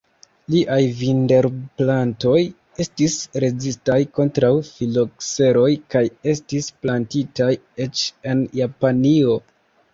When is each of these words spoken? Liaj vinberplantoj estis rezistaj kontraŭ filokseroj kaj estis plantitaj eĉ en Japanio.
Liaj 0.51 0.77
vinberplantoj 1.01 2.39
estis 2.85 3.19
rezistaj 3.45 3.99
kontraŭ 4.21 4.51
filokseroj 4.71 5.69
kaj 5.95 6.05
estis 6.35 6.73
plantitaj 6.81 7.53
eĉ 7.89 8.11
en 8.35 8.47
Japanio. 8.65 9.41